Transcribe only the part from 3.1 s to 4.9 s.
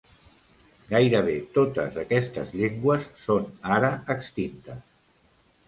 són ara extintes.